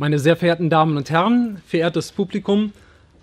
[0.00, 2.72] Meine sehr verehrten Damen und Herren, verehrtes Publikum,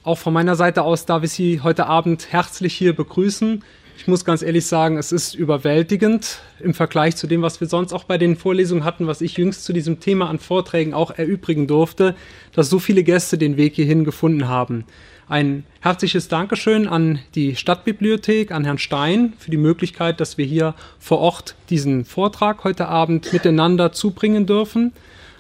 [0.04, 3.64] auch von meiner Seite aus darf ich Sie heute Abend herzlich hier begrüßen.
[3.98, 7.94] Ich muss ganz ehrlich sagen, es ist überwältigend im Vergleich zu dem, was wir sonst
[7.94, 11.66] auch bei den Vorlesungen hatten, was ich jüngst zu diesem Thema an Vorträgen auch erübrigen
[11.66, 12.14] durfte,
[12.54, 14.86] dass so viele Gäste den Weg hierhin gefunden haben.
[15.28, 20.76] Ein herzliches Dankeschön an die Stadtbibliothek, an Herrn Stein für die Möglichkeit, dass wir hier
[21.00, 24.94] vor Ort diesen Vortrag heute Abend miteinander zubringen dürfen.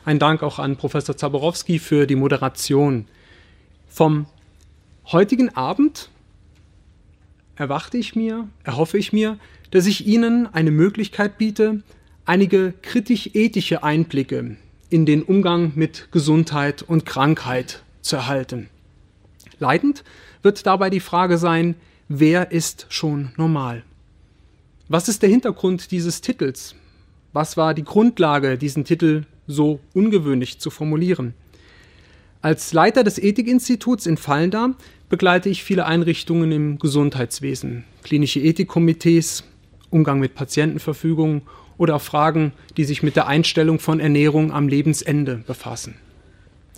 [0.07, 3.07] Ein Dank auch an Professor Zaborowski für die Moderation.
[3.89, 4.25] Vom
[5.11, 6.07] heutigen Abend
[7.57, 9.37] erwarte ich mir, erhoffe ich mir,
[9.71, 11.83] dass ich Ihnen eine Möglichkeit biete,
[12.23, 14.55] einige kritisch-ethische Einblicke
[14.89, 18.69] in den Umgang mit Gesundheit und Krankheit zu erhalten.
[19.59, 20.05] Leidend
[20.41, 21.75] wird dabei die Frage sein,
[22.07, 23.83] wer ist schon normal?
[24.87, 26.75] Was ist der Hintergrund dieses Titels?
[27.33, 31.33] Was war die Grundlage, diesen Titel so ungewöhnlich zu formulieren.
[32.41, 34.75] Als Leiter des Ethikinstituts in Fallendar
[35.09, 39.43] begleite ich viele Einrichtungen im Gesundheitswesen, klinische Ethikkomitees,
[39.89, 41.41] Umgang mit Patientenverfügungen
[41.77, 45.95] oder Fragen, die sich mit der Einstellung von Ernährung am Lebensende befassen.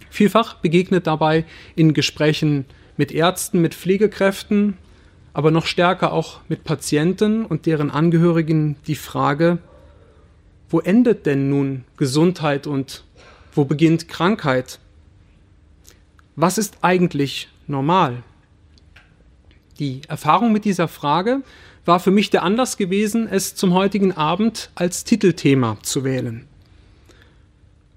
[0.10, 2.66] Vielfach begegnet dabei in Gesprächen
[2.98, 4.78] mit Ärzten, mit Pflegekräften,
[5.34, 9.60] aber noch stärker auch mit Patienten und deren Angehörigen die Frage,
[10.70, 13.04] wo endet denn nun Gesundheit und
[13.54, 14.80] wo beginnt Krankheit?
[16.36, 18.24] Was ist eigentlich normal?
[19.80, 21.42] Die Erfahrung mit dieser Frage
[21.86, 26.46] war für mich der Anlass gewesen, es zum heutigen Abend als Titelthema zu wählen.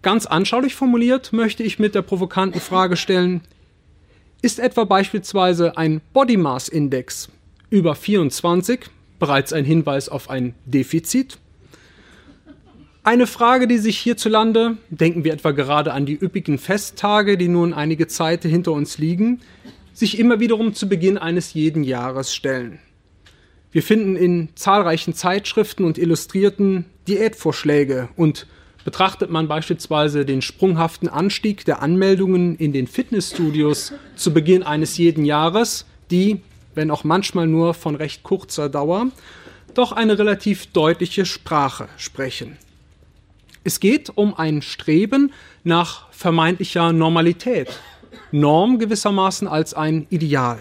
[0.00, 3.43] Ganz anschaulich formuliert möchte ich mit der provokanten Frage stellen,
[4.41, 7.28] ist etwa beispielsweise ein Body Mass Index
[7.70, 8.81] über 24
[9.20, 11.39] bereits ein Hinweis auf ein Defizit?
[13.05, 17.75] Eine Frage, die sich hierzulande, denken wir etwa gerade an die üppigen Festtage, die nun
[17.75, 19.41] einige Zeit hinter uns liegen,
[19.92, 22.78] sich immer wiederum zu Beginn eines jeden Jahres stellen.
[23.72, 28.47] Wir finden in zahlreichen Zeitschriften und Illustrierten Diätvorschläge und
[28.84, 35.25] betrachtet man beispielsweise den sprunghaften Anstieg der Anmeldungen in den Fitnessstudios zu Beginn eines jeden
[35.25, 36.41] Jahres, die,
[36.76, 39.09] wenn auch manchmal nur von recht kurzer Dauer,
[39.75, 42.59] doch eine relativ deutliche Sprache sprechen.
[43.65, 47.69] Es geht um ein Streben nach vermeintlicher Normalität.
[48.33, 50.59] Norm gewissermaßen als ein Ideal.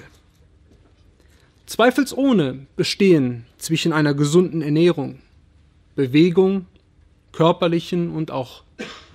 [1.66, 5.20] Zweifelsohne bestehen zwischen einer gesunden Ernährung,
[5.96, 6.68] Bewegung,
[7.32, 8.64] körperlichen und auch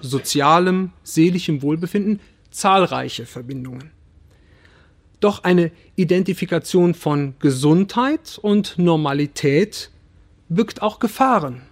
[0.01, 2.21] sozialem, seelischem Wohlbefinden
[2.51, 3.91] zahlreiche Verbindungen.
[5.21, 9.91] Doch eine Identifikation von Gesundheit und Normalität
[10.49, 11.63] birgt auch Gefahren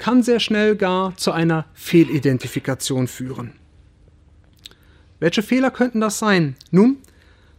[0.00, 3.52] kann sehr schnell gar zu einer Fehlidentifikation führen.
[5.20, 6.56] Welche Fehler könnten das sein?
[6.70, 6.96] Nun,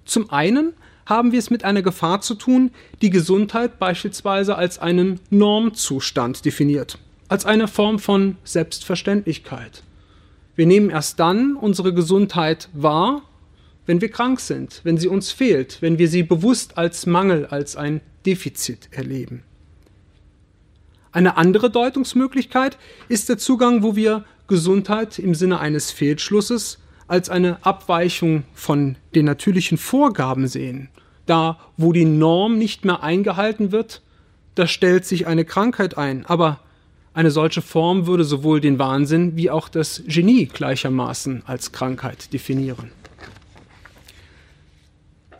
[0.05, 0.73] zum einen
[1.05, 2.71] haben wir es mit einer Gefahr zu tun,
[3.01, 6.97] die Gesundheit beispielsweise als einen Normzustand definiert,
[7.29, 9.83] als eine Form von Selbstverständlichkeit.
[10.55, 13.21] Wir nehmen erst dann unsere Gesundheit wahr,
[13.85, 17.75] wenn wir krank sind, wenn sie uns fehlt, wenn wir sie bewusst als Mangel, als
[17.75, 19.43] ein Defizit erleben.
[21.11, 22.77] Eine andere Deutungsmöglichkeit
[23.09, 29.25] ist der Zugang, wo wir Gesundheit im Sinne eines Fehlschlusses als eine Abweichung von den
[29.25, 30.89] natürlichen Vorgaben sehen.
[31.25, 34.01] Da, wo die Norm nicht mehr eingehalten wird,
[34.55, 36.25] da stellt sich eine Krankheit ein.
[36.25, 36.59] Aber
[37.13, 42.91] eine solche Form würde sowohl den Wahnsinn wie auch das Genie gleichermaßen als Krankheit definieren.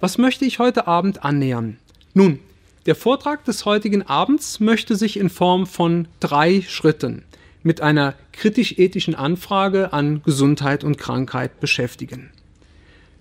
[0.02, 1.78] Was möchte ich heute Abend annähern?
[2.14, 2.40] Nun,
[2.86, 7.24] der Vortrag des heutigen Abends möchte sich in Form von drei Schritten
[7.64, 12.32] mit einer kritisch-ethischen Anfrage an Gesundheit und Krankheit beschäftigen.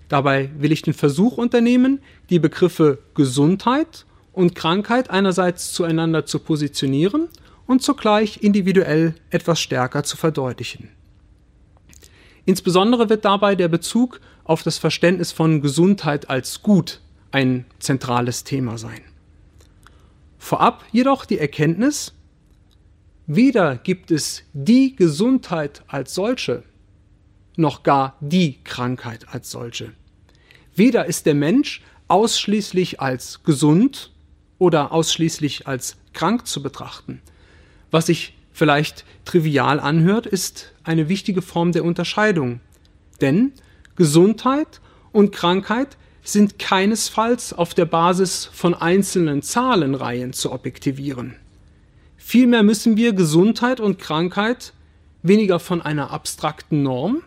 [0.09, 1.99] Dabei will ich den Versuch unternehmen,
[2.31, 7.29] die Begriffe Gesundheit und Krankheit einerseits zueinander zu positionieren
[7.67, 10.89] und zugleich individuell etwas stärker zu verdeutlichen.
[12.45, 16.99] Insbesondere wird dabei der Bezug auf das Verständnis von Gesundheit als Gut
[17.31, 19.01] ein zentrales Thema sein.
[20.43, 22.13] Vorab jedoch die Erkenntnis,
[23.27, 26.63] weder gibt es die Gesundheit als solche,
[27.57, 29.93] noch gar die Krankheit als solche.
[30.75, 34.11] Weder ist der Mensch ausschließlich als gesund
[34.57, 37.21] oder ausschließlich als krank zu betrachten.
[37.91, 42.61] Was sich vielleicht trivial anhört, ist eine wichtige Form der Unterscheidung.
[43.21, 43.53] Denn
[43.95, 51.35] Gesundheit und Krankheit sind keinesfalls auf der Basis von einzelnen Zahlenreihen zu objektivieren.
[52.17, 54.73] Vielmehr müssen wir Gesundheit und Krankheit
[55.23, 57.23] weniger von einer abstrakten Norm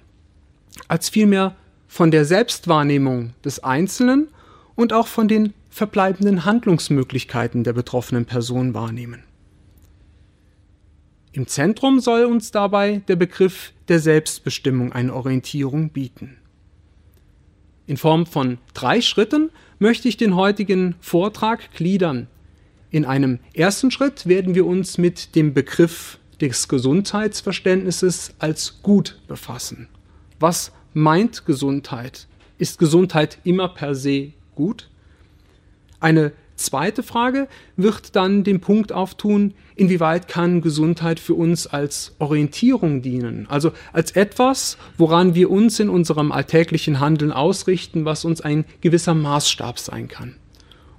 [0.88, 1.54] als vielmehr
[1.88, 4.28] von der Selbstwahrnehmung des Einzelnen
[4.74, 9.22] und auch von den verbleibenden Handlungsmöglichkeiten der betroffenen Person wahrnehmen.
[11.32, 16.36] Im Zentrum soll uns dabei der Begriff der Selbstbestimmung eine Orientierung bieten.
[17.86, 22.28] In Form von drei Schritten möchte ich den heutigen Vortrag gliedern.
[22.90, 29.88] In einem ersten Schritt werden wir uns mit dem Begriff des Gesundheitsverständnisses als gut befassen.
[30.40, 32.26] Was meint Gesundheit?
[32.56, 34.88] Ist Gesundheit immer per se gut?
[36.00, 43.02] Eine zweite Frage wird dann den Punkt auftun, inwieweit kann Gesundheit für uns als Orientierung
[43.02, 48.64] dienen, also als etwas, woran wir uns in unserem alltäglichen Handeln ausrichten, was uns ein
[48.80, 50.36] gewisser Maßstab sein kann.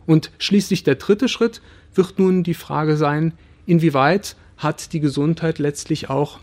[0.05, 1.61] Und schließlich der dritte Schritt
[1.93, 3.33] wird nun die Frage sein,
[3.65, 6.39] inwieweit hat die Gesundheit letztlich auch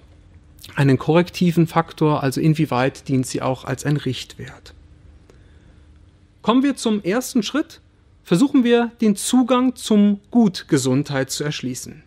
[0.74, 4.74] einen korrektiven Faktor, also inwieweit dient sie auch als ein Richtwert.
[6.40, 7.81] Kommen wir zum ersten Schritt,
[8.22, 12.02] versuchen wir den Zugang zum Gut Gesundheit zu erschließen.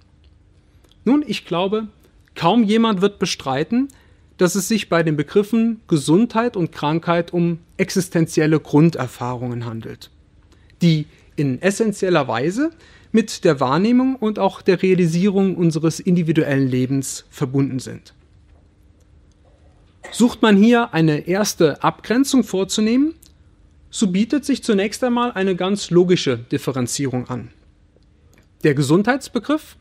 [1.04, 1.88] Nun, ich glaube,
[2.36, 3.90] kaum jemand wird bestreiten,
[4.38, 10.10] dass es sich bei den Begriffen Gesundheit und Krankheit um existenzielle Grunderfahrungen handelt,
[10.82, 12.72] die in essentieller Weise
[13.12, 18.14] mit der Wahrnehmung und auch der Realisierung unseres individuellen Lebens verbunden sind.
[20.12, 23.16] Sucht man hier eine erste Abgrenzung vorzunehmen,
[23.96, 27.52] so bietet sich zunächst einmal eine ganz logische Differenzierung an.
[28.66, 29.78] Der Gesundheitsbegriff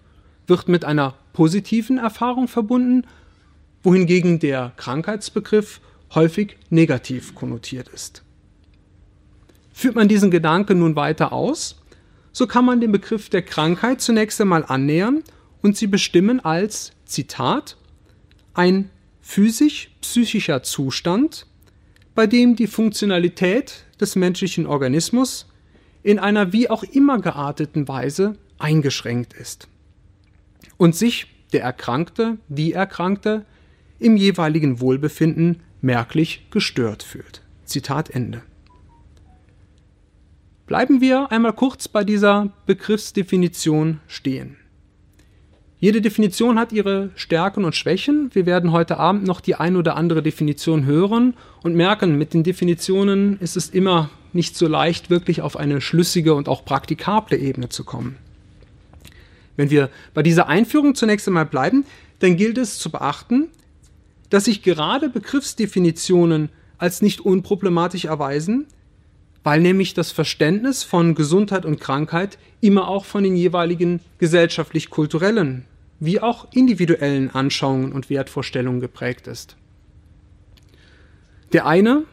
[0.47, 3.09] wird mit einer positiven Erfahrung verbunden,
[3.83, 5.81] wohingegen der Krankheitsbegriff
[6.15, 8.23] häufig negativ konnotiert ist.
[9.73, 11.83] Führt man diesen Gedanken nun weiter aus,
[12.31, 15.25] so kann man den Begriff der Krankheit zunächst einmal annähern
[15.61, 17.77] und sie bestimmen als, Zitat,
[18.53, 18.91] ein
[19.23, 21.49] physisch-psychischer Zustand,
[22.15, 25.47] bei dem die Funktionalität des menschlichen Organismus
[26.03, 29.69] in einer wie auch immer gearteten Weise eingeschränkt ist
[30.77, 33.45] und sich der Erkrankte, die Erkrankte
[33.99, 37.43] im jeweiligen Wohlbefinden merklich gestört fühlt.
[37.65, 38.43] Zitat Ende.
[40.67, 44.57] Bleiben wir einmal kurz bei dieser Begriffsdefinition stehen.
[45.85, 48.31] Jede Definition hat ihre Stärken und Schwächen.
[48.33, 52.43] Wir werden heute Abend noch die ein oder andere Definition hören und merken, mit den
[52.43, 57.69] Definitionen ist es immer nicht so leicht, wirklich auf eine schlüssige und auch praktikable Ebene
[57.69, 58.17] zu kommen.
[59.57, 61.85] Wenn wir bei dieser Einführung zunächst einmal bleiben,
[62.21, 63.49] dann gilt es zu beachten,
[64.31, 66.49] dass sich gerade Begriffsdefinitionen
[66.79, 68.69] als nicht unproblematisch erweisen,
[69.43, 75.67] weil nämlich das Verständnis von Gesundheit und Krankheit immer auch von den jeweiligen gesellschaftlich-kulturellen
[76.05, 79.57] wie auch individuellen Anschauungen und Wertvorstellungen geprägt ist.
[81.53, 82.05] Der eine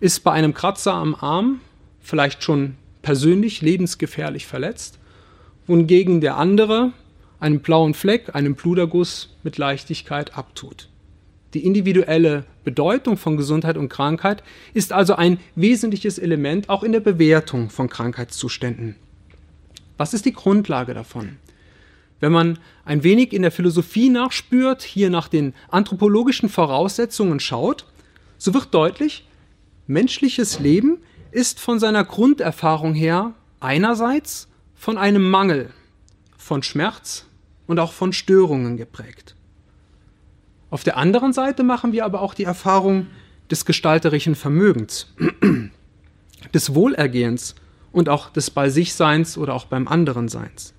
[0.00, 1.60] ist bei einem Kratzer am Arm
[2.00, 4.98] vielleicht schon persönlich lebensgefährlich verletzt,
[5.66, 6.92] wohingegen der andere
[7.38, 10.88] einen blauen Fleck, einen Bluterguss mit Leichtigkeit abtut.
[11.54, 14.42] Die individuelle Bedeutung von Gesundheit und Krankheit
[14.74, 18.96] ist also ein wesentliches Element auch in der Bewertung von Krankheitszuständen.
[19.96, 21.36] Was ist die Grundlage davon?
[22.20, 27.86] Wenn man ein wenig in der Philosophie nachspürt, hier nach den anthropologischen Voraussetzungen schaut,
[28.38, 29.26] so wird deutlich,
[29.86, 30.98] menschliches Leben
[31.30, 35.70] ist von seiner Grunderfahrung her einerseits von einem Mangel,
[36.36, 37.26] von Schmerz
[37.66, 39.34] und auch von Störungen geprägt.
[40.70, 43.06] Auf der anderen Seite machen wir aber auch die Erfahrung
[43.50, 45.14] des gestalterischen Vermögens,
[46.54, 47.54] des Wohlergehens
[47.92, 50.74] und auch des bei sich Seins oder auch beim anderen Seins.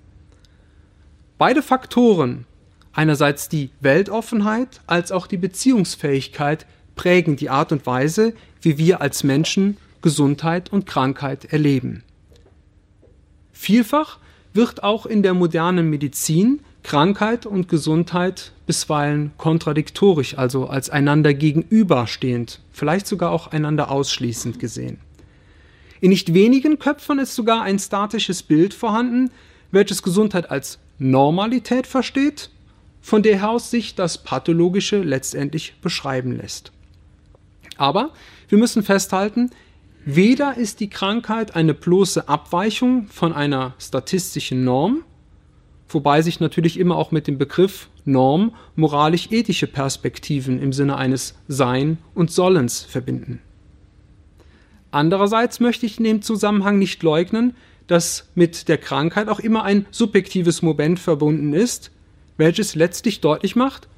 [1.38, 2.46] Beide Faktoren,
[2.92, 6.66] einerseits die Weltoffenheit als auch die Beziehungsfähigkeit,
[6.96, 12.02] prägen die Art und Weise, wie wir als Menschen Gesundheit und Krankheit erleben.
[13.52, 14.18] Vielfach
[14.52, 22.60] wird auch in der modernen Medizin Krankheit und Gesundheit bisweilen kontradiktorisch, also als einander gegenüberstehend,
[22.72, 24.98] vielleicht sogar auch einander ausschließend gesehen.
[26.00, 29.30] In nicht wenigen Köpfen ist sogar ein statisches Bild vorhanden,
[29.70, 32.50] welches Gesundheit als Normalität versteht,
[33.00, 36.72] von der aus sich das Pathologische letztendlich beschreiben lässt.
[37.76, 38.10] Aber
[38.48, 39.50] wir müssen festhalten,
[40.04, 45.04] weder ist die Krankheit eine bloße Abweichung von einer statistischen Norm,
[45.88, 51.98] wobei sich natürlich immer auch mit dem Begriff Norm moralisch-ethische Perspektiven im Sinne eines Sein
[52.14, 53.40] und Sollens verbinden.
[54.90, 57.54] Andererseits möchte ich in dem Zusammenhang nicht leugnen,
[57.88, 61.90] dass mit der Krankheit auch immer ein subjektives Moment verbunden ist,
[62.36, 63.88] welches letztlich deutlich macht,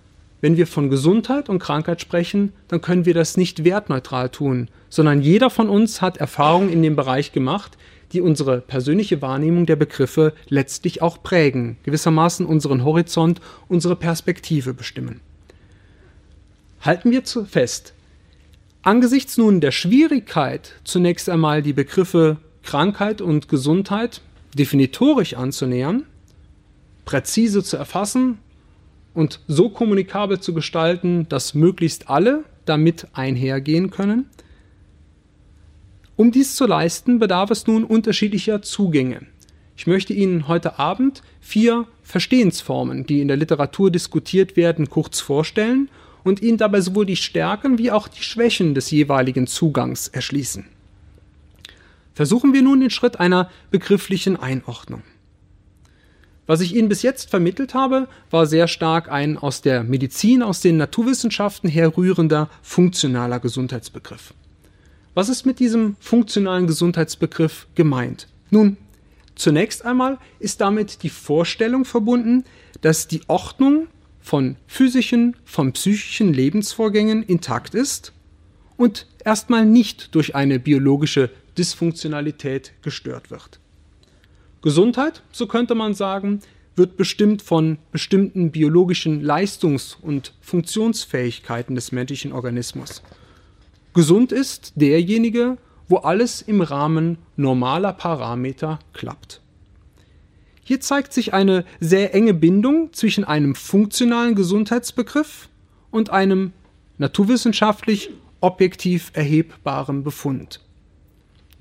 [0.41, 5.21] wenn wir von Gesundheit und Krankheit sprechen, dann können wir das nicht wertneutral tun, sondern
[5.21, 7.77] jeder von uns hat Erfahrungen in dem Bereich gemacht,
[8.13, 15.21] die unsere persönliche Wahrnehmung der Begriffe letztlich auch prägen, gewissermaßen unseren Horizont, unsere Perspektive bestimmen.
[16.81, 17.93] Halten wir fest,
[18.83, 24.21] angesichts nun der Schwierigkeit, zunächst einmal die Begriffe Krankheit und Gesundheit
[24.55, 26.05] definitorisch anzunähern,
[27.05, 28.39] präzise zu erfassen
[29.15, 34.27] und so kommunikabel zu gestalten, dass möglichst alle damit einhergehen können.
[36.17, 39.23] Um dies zu leisten, bedarf es nun unterschiedlicher Zugänge.
[39.77, 45.89] Ich möchte Ihnen heute Abend vier Verstehensformen, die in der Literatur diskutiert werden, kurz vorstellen
[46.23, 50.67] und Ihnen dabei sowohl die Stärken wie auch die Schwächen des jeweiligen Zugangs erschließen.
[52.21, 55.03] Versuchen wir nun den Schritt einer begrifflichen Einordnung.
[56.47, 60.61] Was ich Ihnen bis jetzt vermittelt habe, war sehr stark ein aus der Medizin, aus
[60.61, 64.35] den Naturwissenschaften herrührender funktionaler Gesundheitsbegriff.
[65.15, 68.29] Was ist mit diesem funktionalen Gesundheitsbegriff gemeint?
[68.51, 68.77] Nun,
[69.35, 72.45] zunächst einmal ist damit die Vorstellung verbunden,
[72.83, 73.87] dass die Ordnung
[74.21, 78.13] von physischen, von psychischen Lebensvorgängen intakt ist
[78.77, 83.61] und erstmal nicht durch eine biologische Dysfunktionalität gestört wird.
[84.63, 86.41] Gesundheit, so könnte man sagen,
[86.77, 93.03] wird bestimmt von bestimmten biologischen Leistungs- und Funktionsfähigkeiten des menschlichen Organismus.
[93.93, 99.41] Gesund ist derjenige, wo alles im Rahmen normaler Parameter klappt.
[100.63, 105.49] Hier zeigt sich eine sehr enge Bindung zwischen einem funktionalen Gesundheitsbegriff
[105.91, 106.53] und einem
[106.99, 110.61] naturwissenschaftlich objektiv erhebbaren Befund.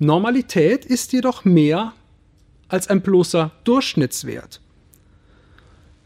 [0.02, 1.92] Normalität ist jedoch mehr
[2.68, 4.62] als ein bloßer Durchschnittswert.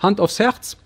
[0.00, 0.76] Hand aufs Herz,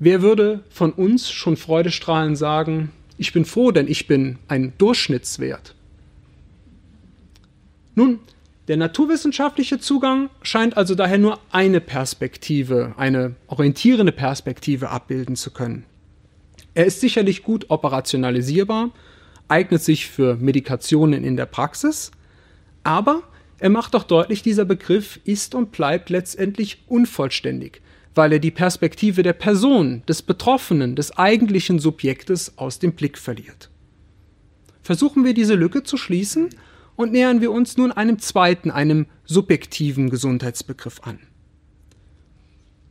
[0.00, 5.76] wer würde von uns schon freudestrahlend sagen, ich bin froh, denn ich bin ein Durchschnittswert?
[7.94, 8.18] Nun,
[8.66, 15.84] der naturwissenschaftliche Zugang scheint also daher nur eine Perspektive, eine orientierende Perspektive abbilden zu können.
[16.74, 18.90] Er ist sicherlich gut operationalisierbar,
[19.46, 22.10] eignet sich für Medikationen in der Praxis,
[22.84, 23.22] aber
[23.58, 27.80] er macht doch deutlich, dieser Begriff ist und bleibt letztendlich unvollständig,
[28.14, 33.70] weil er die Perspektive der Person, des Betroffenen, des eigentlichen Subjektes aus dem Blick verliert.
[34.82, 36.50] Versuchen wir diese Lücke zu schließen
[36.96, 41.18] und nähern wir uns nun einem zweiten, einem subjektiven Gesundheitsbegriff an.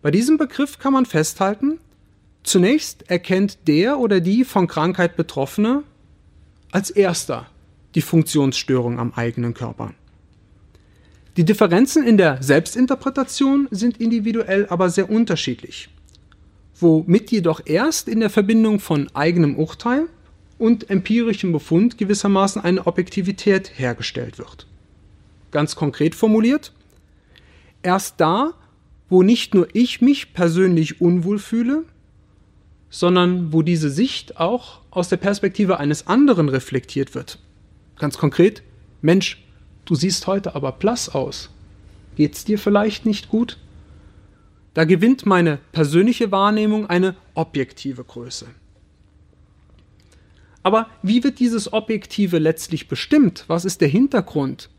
[0.01, 1.79] Bei diesem Begriff kann man festhalten,
[2.43, 5.83] zunächst erkennt der oder die von Krankheit Betroffene
[6.71, 7.47] als erster
[7.95, 9.93] die Funktionsstörung am eigenen Körper.
[11.38, 15.89] Die Differenzen in der Selbstinterpretation sind individuell aber sehr unterschiedlich,
[16.79, 20.07] womit jedoch erst in der Verbindung von eigenem Urteil
[20.59, 24.67] und empirischem Befund gewissermaßen eine Objektivität hergestellt wird.
[25.50, 26.71] Ganz konkret formuliert,
[27.81, 28.53] erst da,
[29.09, 31.83] wo nicht nur ich mich persönlich unwohl fühle,
[32.89, 37.39] sondern wo diese Sicht auch aus der Perspektive eines anderen reflektiert wird.
[37.97, 38.63] Ganz konkret,
[39.01, 39.43] Mensch,
[39.85, 41.50] Du siehst heute aber blass aus.
[42.15, 43.57] Geht's dir vielleicht nicht gut?
[44.73, 48.47] Da gewinnt meine persönliche Wahrnehmung eine objektive Größe.
[50.63, 53.43] Aber wie wird dieses Objektive letztlich bestimmt?
[53.47, 54.69] Was ist der Hintergrund?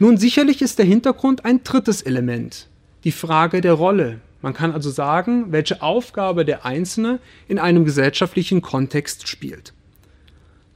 [0.00, 2.68] Nun, sicherlich ist der Hintergrund ein drittes Element,
[3.04, 4.20] die Frage der Rolle.
[4.40, 9.72] Man kann also sagen, welche Aufgabe der Einzelne in einem gesellschaftlichen Kontext spielt.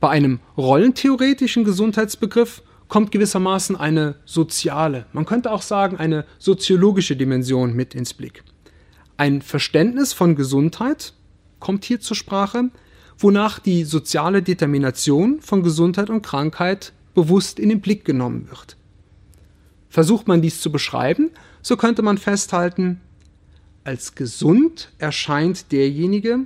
[0.00, 7.75] Bei einem rollentheoretischen Gesundheitsbegriff kommt gewissermaßen eine soziale, man könnte auch sagen eine soziologische Dimension
[7.75, 8.45] mit ins Blick.
[9.17, 11.15] Ein Verständnis von Gesundheit
[11.59, 12.71] kommt hier zur Sprache,
[13.19, 18.76] wonach die soziale Determination von Gesundheit und Krankheit bewusst in den Blick genommen wird.
[19.88, 21.31] Versucht man dies zu beschreiben,
[21.62, 23.00] so könnte man festhalten,
[23.85, 26.41] als gesund erscheint derjenige,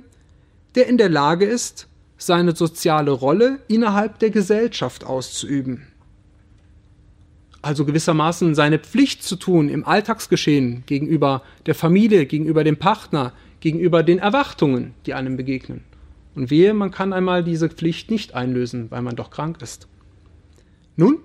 [0.75, 1.87] der in der Lage ist,
[2.21, 5.87] seine soziale Rolle innerhalb der Gesellschaft auszuüben
[7.61, 14.03] also gewissermaßen seine Pflicht zu tun im Alltagsgeschehen gegenüber der Familie, gegenüber dem Partner, gegenüber
[14.03, 15.83] den Erwartungen, die einem begegnen.
[16.33, 19.87] Und wehe, man kann einmal diese Pflicht nicht einlösen, weil man doch krank ist.
[20.95, 21.19] Nun,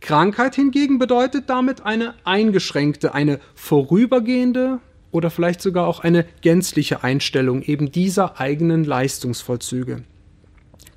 [0.00, 4.80] Krankheit hingegen bedeutet damit eine eingeschränkte, eine vorübergehende
[5.10, 10.04] oder vielleicht sogar auch eine gänzliche Einstellung eben dieser eigenen Leistungsvollzüge.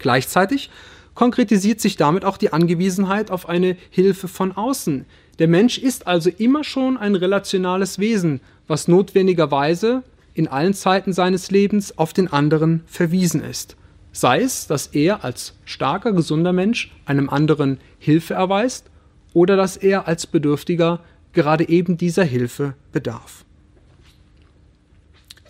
[0.01, 0.69] Gleichzeitig
[1.13, 5.05] konkretisiert sich damit auch die Angewiesenheit auf eine Hilfe von außen.
[5.39, 10.03] Der Mensch ist also immer schon ein relationales Wesen, was notwendigerweise
[10.33, 13.75] in allen Zeiten seines Lebens auf den anderen verwiesen ist.
[14.11, 18.89] Sei es, dass er als starker, gesunder Mensch einem anderen Hilfe erweist
[19.33, 20.99] oder dass er als Bedürftiger
[21.33, 23.45] gerade eben dieser Hilfe bedarf.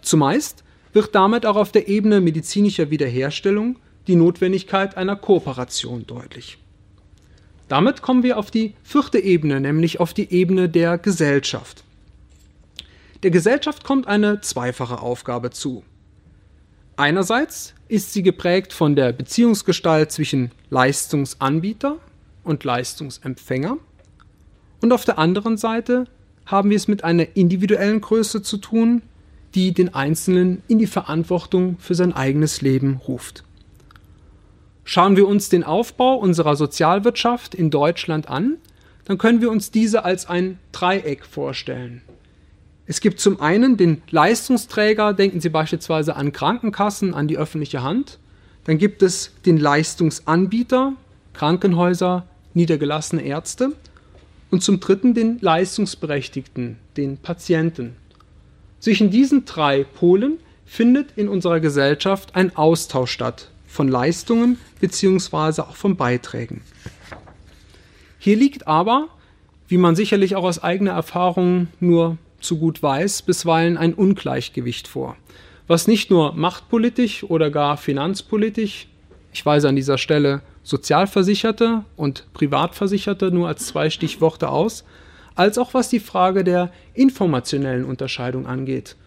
[0.01, 3.77] Zumeist wird damit auch auf der Ebene medizinischer Wiederherstellung
[4.07, 6.57] die Notwendigkeit einer Kooperation deutlich.
[7.67, 11.83] Damit kommen wir auf die vierte Ebene, nämlich auf die Ebene der Gesellschaft.
[13.23, 15.83] Der Gesellschaft kommt eine zweifache Aufgabe zu.
[16.97, 21.97] Einerseits ist sie geprägt von der Beziehungsgestalt zwischen Leistungsanbieter
[22.43, 23.77] und Leistungsempfänger
[24.81, 26.05] und auf der anderen Seite
[26.45, 29.03] haben wir es mit einer individuellen Größe zu tun,
[29.53, 33.43] die den Einzelnen in die Verantwortung für sein eigenes Leben ruft.
[34.93, 38.57] Schauen wir uns den Aufbau unserer Sozialwirtschaft in Deutschland an,
[39.05, 42.01] dann können wir uns diese als ein Dreieck vorstellen.
[42.87, 48.19] Es gibt zum einen den Leistungsträger, denken Sie beispielsweise an Krankenkassen, an die öffentliche Hand.
[48.65, 50.91] Dann gibt es den Leistungsanbieter,
[51.31, 53.71] Krankenhäuser, niedergelassene Ärzte.
[54.49, 57.95] Und zum dritten den Leistungsberechtigten, den Patienten.
[58.81, 65.61] Zwischen diesen drei Polen findet in unserer Gesellschaft ein Austausch statt von Leistungen bzw.
[65.61, 66.61] auch von Beiträgen.
[68.19, 69.07] Hier liegt aber,
[69.67, 75.15] wie man sicherlich auch aus eigener Erfahrung nur zu gut weiß, bisweilen ein Ungleichgewicht vor,
[75.67, 78.87] was nicht nur machtpolitisch oder gar finanzpolitisch,
[79.31, 84.83] ich weise an dieser Stelle Sozialversicherte und Privatversicherte nur als zwei Stichworte aus,
[85.35, 88.97] als auch was die Frage der informationellen Unterscheidung angeht.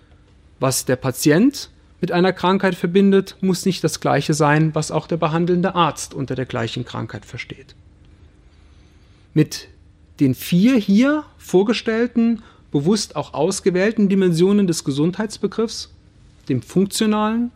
[0.59, 1.71] Was der Patient
[2.05, 6.35] mit einer Krankheit verbindet, muss nicht das gleiche sein, was auch der behandelnde Arzt unter
[6.35, 7.75] der gleichen Krankheit versteht.
[9.33, 9.69] Mit
[10.21, 15.95] den vier hier vorgestellten, bewusst auch ausgewählten Dimensionen des Gesundheitsbegriffs,
[16.51, 17.53] dem funktionalen,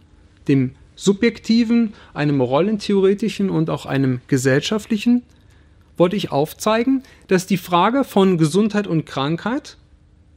[0.49, 5.25] dem subjektiven, einem rollentheoretischen und auch einem gesellschaftlichen,
[5.99, 9.77] wollte ich aufzeigen, dass die Frage von Gesundheit und Krankheit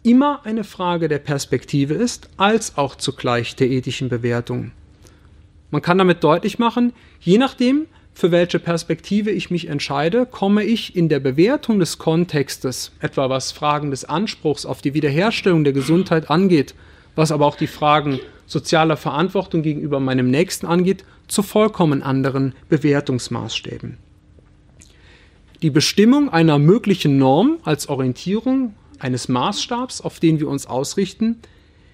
[0.03, 4.71] immer eine Frage der Perspektive ist, als auch zugleich der ethischen Bewertung.
[5.69, 10.95] Man kann damit deutlich machen, je nachdem, für welche Perspektive ich mich entscheide, komme ich
[10.95, 16.29] in der Bewertung des Kontextes, etwa was Fragen des Anspruchs auf die Wiederherstellung der Gesundheit
[16.29, 16.75] angeht,
[17.15, 23.97] was aber auch die Fragen sozialer Verantwortung gegenüber meinem Nächsten angeht, zu vollkommen anderen Bewertungsmaßstäben.
[25.61, 31.37] Die Bestimmung einer möglichen Norm als Orientierung eines Maßstabs, auf den wir uns ausrichten,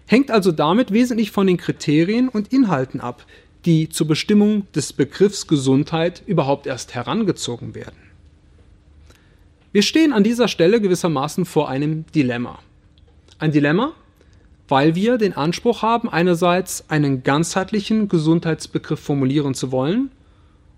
[0.06, 3.26] hängt also damit wesentlich von den Kriterien und Inhalten ab,
[3.66, 7.98] die zur Bestimmung des Begriffs Gesundheit überhaupt erst herangezogen werden.
[9.74, 12.60] Wir stehen an dieser Stelle gewissermaßen vor einem Dilemma.
[13.40, 13.94] Ein Dilemma,
[14.70, 20.12] weil wir den Anspruch haben, einerseits einen ganzheitlichen Gesundheitsbegriff formulieren zu wollen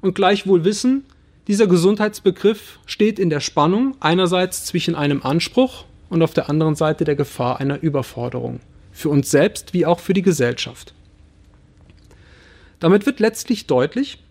[0.02, 1.06] und gleichwohl wissen,
[1.48, 7.04] dieser Gesundheitsbegriff steht in der Spannung einerseits zwischen einem Anspruch und auf der anderen Seite
[7.06, 8.60] der Gefahr einer Überforderung,
[8.92, 10.94] für uns selbst wie auch für die Gesellschaft.
[12.80, 14.24] Damit wird letztlich deutlich,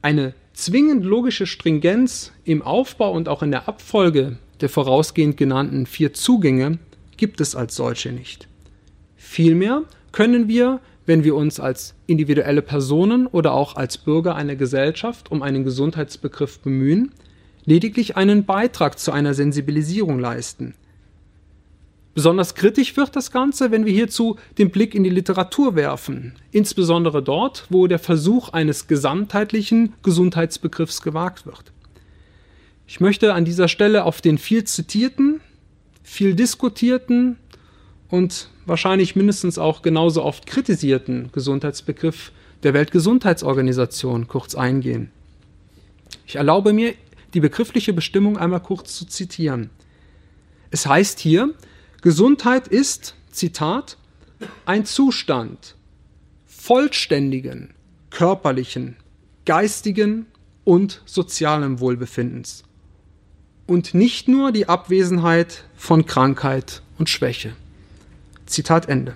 [0.00, 6.12] eine zwingend logische Stringenz im Aufbau und auch in der Abfolge der vorausgehend genannten vier
[6.12, 6.78] Zugänge
[7.16, 8.48] gibt es als solche nicht.
[9.16, 9.82] Vielmehr
[10.12, 15.42] können wir, wenn wir uns als individuelle Personen oder auch als Bürger einer Gesellschaft um
[15.42, 17.12] einen Gesundheitsbegriff bemühen,
[17.64, 20.74] lediglich einen Beitrag zu einer Sensibilisierung leisten,
[22.14, 27.22] Besonders kritisch wird das Ganze, wenn wir hierzu den Blick in die Literatur werfen, insbesondere
[27.22, 31.72] dort, wo der Versuch eines gesamtheitlichen Gesundheitsbegriffs gewagt wird.
[32.86, 35.40] Ich möchte an dieser Stelle auf den viel zitierten,
[36.02, 37.38] viel diskutierten
[38.08, 45.10] und wahrscheinlich mindestens auch genauso oft kritisierten Gesundheitsbegriff der Weltgesundheitsorganisation kurz eingehen.
[46.26, 46.92] Ich erlaube mir,
[47.32, 49.70] die begriffliche Bestimmung einmal kurz zu zitieren.
[50.70, 51.54] Es heißt hier,
[52.02, 53.96] Gesundheit ist, Zitat,
[54.66, 55.76] ein Zustand
[56.44, 57.74] vollständigen
[58.10, 58.96] körperlichen,
[59.46, 60.26] geistigen
[60.64, 62.64] und sozialen Wohlbefindens
[63.66, 67.52] und nicht nur die Abwesenheit von Krankheit und Schwäche.
[68.46, 69.14] Zitat Ende.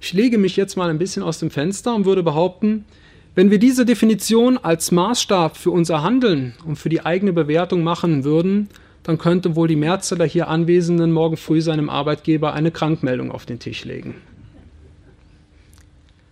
[0.00, 2.86] Ich lege mich jetzt mal ein bisschen aus dem Fenster und würde behaupten,
[3.34, 8.24] wenn wir diese Definition als Maßstab für unser Handeln und für die eigene Bewertung machen
[8.24, 8.70] würden,
[9.10, 13.44] dann könnte wohl die Mehrzahl der hier Anwesenden morgen früh seinem Arbeitgeber eine Krankmeldung auf
[13.44, 14.14] den Tisch legen.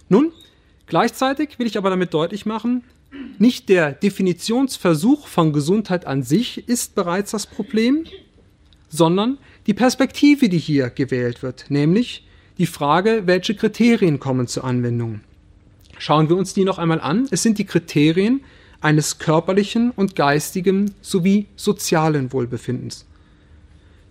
[0.09, 0.31] Nun,
[0.87, 2.85] gleichzeitig will ich aber damit deutlich machen,
[3.37, 8.05] nicht der Definitionsversuch von Gesundheit an sich ist bereits das Problem,
[8.88, 15.23] sondern die Perspektive, die hier gewählt wird, nämlich die Frage, welche Kriterien kommen zur Anwendung.
[15.99, 17.27] Schauen wir uns die noch einmal an.
[17.33, 18.43] Es sind die Kriterien
[18.81, 23.07] eines körperlichen und geistigen sowie sozialen Wohlbefindens.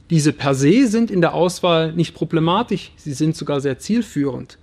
[0.09, 4.57] Diese per se sind in der Auswahl nicht problematisch, sie sind sogar sehr zielführend.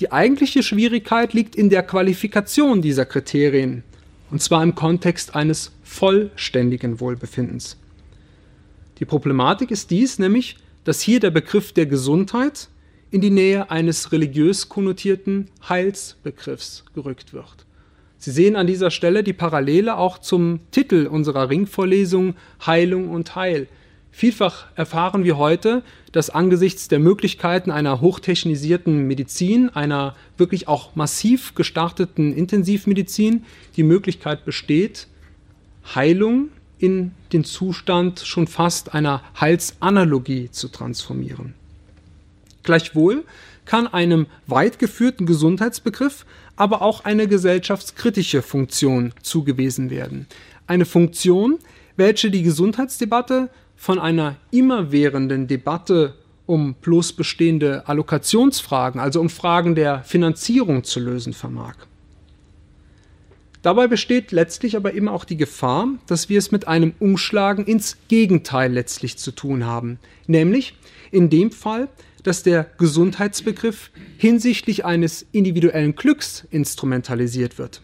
[0.00, 3.82] Die eigentliche Schwierigkeit liegt in der Qualifikation dieser Kriterien,
[4.30, 7.78] und zwar im Kontext eines vollständigen Wohlbefindens.
[8.98, 12.68] Die Problematik ist dies nämlich, dass hier der Begriff der Gesundheit
[13.10, 17.65] in die Nähe eines religiös konnotierten Heilsbegriffs gerückt wird.
[18.18, 23.68] Sie sehen an dieser Stelle die Parallele auch zum Titel unserer Ringvorlesung Heilung und Heil.
[24.10, 31.54] Vielfach erfahren wir heute, dass angesichts der Möglichkeiten einer hochtechnisierten Medizin, einer wirklich auch massiv
[31.54, 33.44] gestarteten Intensivmedizin,
[33.76, 35.06] die Möglichkeit besteht,
[35.94, 36.48] Heilung
[36.78, 41.52] in den Zustand schon fast einer Heilsanalogie zu transformieren.
[42.62, 43.24] Gleichwohl
[43.66, 46.24] kann einem weit geführten Gesundheitsbegriff
[46.56, 50.26] aber auch eine gesellschaftskritische Funktion zugewiesen werden.
[50.66, 51.58] Eine Funktion,
[51.96, 56.14] welche die Gesundheitsdebatte von einer immerwährenden Debatte
[56.46, 61.74] um bloß bestehende Allokationsfragen, also um Fragen der Finanzierung zu lösen vermag.
[63.62, 67.96] Dabei besteht letztlich aber immer auch die Gefahr, dass wir es mit einem Umschlagen ins
[68.06, 69.98] Gegenteil letztlich zu tun haben,
[70.28, 70.74] nämlich
[71.10, 71.88] in dem Fall,
[72.26, 77.82] dass der Gesundheitsbegriff hinsichtlich eines individuellen Glücks instrumentalisiert wird.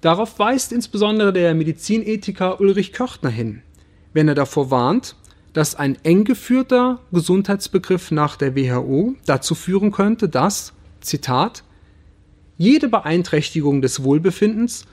[0.00, 3.62] Darauf weist insbesondere der Medizinethiker Ulrich Körtner hin
[4.16, 5.14] wenn er davor warnt,
[5.52, 10.72] dass ein eng geführter Gesundheitsbegriff nach der WHO dazu führen könnte, dass,
[11.02, 11.64] Zitat,
[12.56, 14.86] jede Beeinträchtigung des Wohlbefindens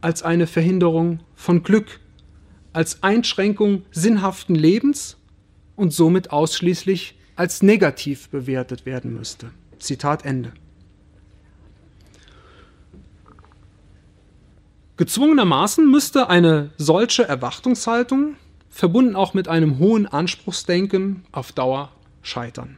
[0.00, 2.00] als eine Verhinderung von Glück,
[2.72, 5.18] als Einschränkung sinnhaften Lebens
[5.76, 9.50] und somit ausschließlich als negativ bewertet werden müsste.
[9.78, 10.52] Zitat Ende.
[14.98, 18.36] Gezwungenermaßen müsste eine solche Erwartungshaltung
[18.68, 22.76] verbunden auch mit einem hohen Anspruchsdenken, auf Dauer scheitern.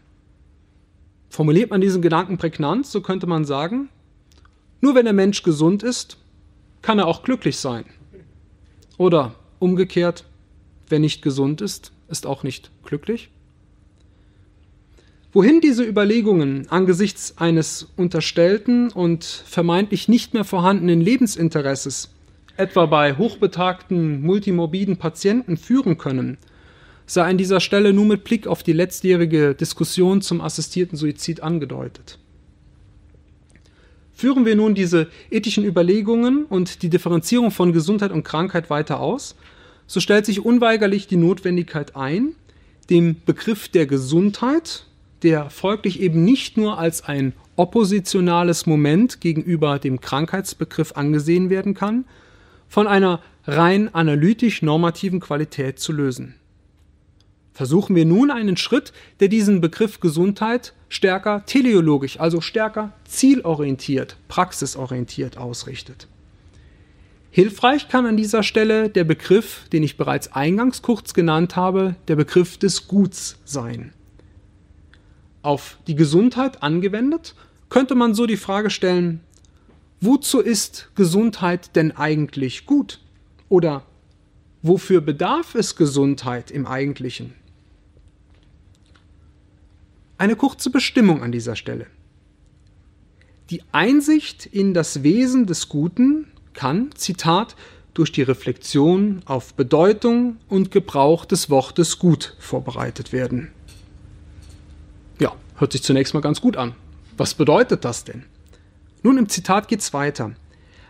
[1.29, 3.89] Formuliert man diesen Gedanken prägnant, so könnte man sagen,
[4.81, 6.19] nur wenn der Mensch gesund ist,
[6.83, 7.85] kann er auch glücklich sein.
[8.97, 10.25] Oder umgekehrt,
[10.89, 13.33] wer nicht gesund ist, ist auch nicht glücklich.
[15.35, 22.11] Wohin diese Überlegungen angesichts eines unterstellten und vermeintlich nicht mehr vorhandenen Lebensinteresses
[22.59, 26.37] etwa bei hochbetagten multimorbiden Patienten führen können,
[27.07, 32.19] sei an dieser Stelle nur mit Blick auf die letztjährige Diskussion zum assistierten Suizid angedeutet.
[34.13, 39.35] Führen wir nun diese ethischen Überlegungen und die Differenzierung von Gesundheit und Krankheit weiter aus,
[39.87, 42.35] so stellt sich unweigerlich die Notwendigkeit ein,
[42.91, 44.85] dem Begriff der Gesundheit,
[45.23, 52.05] der folglich eben nicht nur als ein oppositionales Moment gegenüber dem Krankheitsbegriff angesehen werden kann,
[52.69, 56.35] von einer rein analytisch-normativen Qualität zu lösen.
[57.53, 65.37] Versuchen wir nun einen Schritt, der diesen Begriff Gesundheit stärker teleologisch, also stärker zielorientiert, praxisorientiert
[65.37, 66.09] ausrichtet.
[67.31, 72.17] Hilfreich kann an dieser Stelle der Begriff, den ich bereits eingangs kurz genannt habe, der
[72.17, 73.93] Begriff des Guts sein.
[75.43, 77.35] Auf die Gesundheit angewendet
[77.69, 79.21] könnte man so die Frage stellen,
[80.01, 83.01] wozu ist Gesundheit denn eigentlich gut?
[83.49, 83.85] Oder
[84.63, 87.35] wofür bedarf es Gesundheit im Eigentlichen?
[90.17, 91.87] Eine kurze Bestimmung an dieser Stelle.
[93.51, 97.57] Die Einsicht in das Wesen des Guten kann, Zitat,
[97.95, 103.51] durch die Reflexion auf Bedeutung und Gebrauch des Wortes gut vorbereitet werden.
[105.63, 106.75] Hört sich zunächst mal ganz gut an.
[107.17, 108.25] Was bedeutet das denn?
[109.05, 110.33] Nun im Zitat geht es weiter.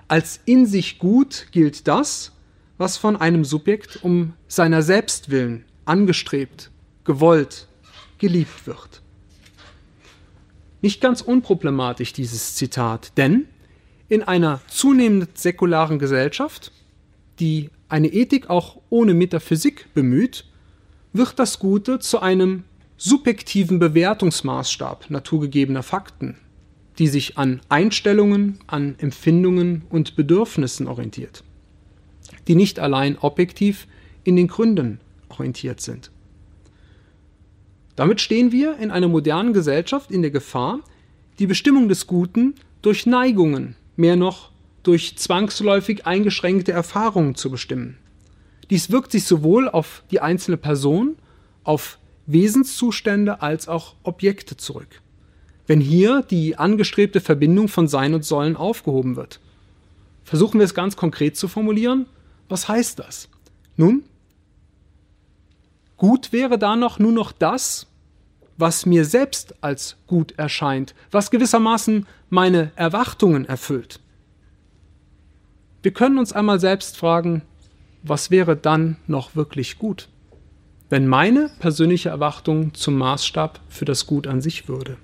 [0.08, 2.32] Als in sich gut gilt das,
[2.78, 6.70] was von einem Subjekt um seiner selbst willen angestrebt,
[7.04, 7.68] gewollt,
[8.16, 9.02] geliebt wird.
[10.80, 13.48] Nicht ganz unproblematisch dieses Zitat, denn
[14.08, 16.72] in einer zunehmend säkularen Gesellschaft,
[17.40, 20.46] die eine Ethik auch ohne Metaphysik bemüht,
[21.12, 22.64] wird das Gute zu einem
[23.04, 26.36] subjektiven Bewertungsmaßstab naturgegebener Fakten,
[27.00, 31.42] die sich an Einstellungen, an Empfindungen und Bedürfnissen orientiert,
[32.46, 33.88] die nicht allein objektiv
[34.22, 36.12] in den Gründen orientiert sind.
[37.96, 40.78] Damit stehen wir in einer modernen Gesellschaft in der Gefahr,
[41.40, 44.52] die Bestimmung des Guten durch Neigungen, mehr noch
[44.84, 47.98] durch zwangsläufig eingeschränkte Erfahrungen zu bestimmen.
[48.70, 51.16] Dies wirkt sich sowohl auf die einzelne Person
[51.64, 51.98] auf
[52.32, 55.00] Wesenszustände als auch Objekte zurück.
[55.66, 59.40] Wenn hier die angestrebte Verbindung von Sein und Sollen aufgehoben wird.
[60.24, 62.06] Versuchen wir es ganz konkret zu formulieren.
[62.48, 63.28] Was heißt das?
[63.76, 64.04] Nun,
[65.96, 67.86] gut wäre da noch nur noch das,
[68.56, 74.00] was mir selbst als gut erscheint, was gewissermaßen meine Erwartungen erfüllt.
[75.82, 77.42] Wir können uns einmal selbst fragen,
[78.02, 80.08] was wäre dann noch wirklich gut,
[80.92, 84.98] wenn meine persönliche Erwartung zum Maßstab für das Gut an sich würde.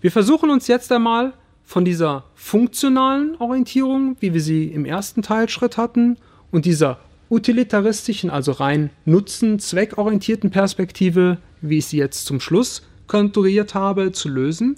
[0.00, 5.76] Wir versuchen uns jetzt einmal von dieser funktionalen Orientierung, wie wir sie im ersten Teilschritt
[5.76, 6.16] hatten,
[6.50, 6.98] und dieser
[7.30, 14.28] utilitaristischen, also rein nutzen, zweckorientierten Perspektive, wie ich sie jetzt zum Schluss konturiert habe, zu
[14.28, 14.74] lösen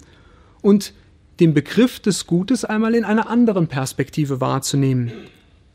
[0.61, 0.93] und
[1.41, 5.11] den Begriff des Gutes einmal in einer anderen Perspektive wahrzunehmen.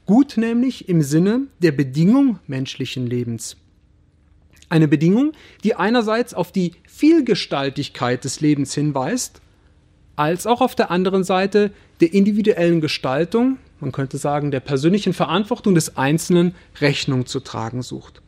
[0.09, 3.57] Gut nämlich im Sinne der Bedingung menschlichen Lebens.
[4.67, 9.39] Eine Bedingung, die einerseits auf die Vielgestaltigkeit des Lebens hinweist,
[10.15, 11.69] als auch auf der anderen Seite
[12.01, 18.23] der individuellen Gestaltung, man könnte sagen der persönlichen Verantwortung des Einzelnen Rechnung zu tragen sucht.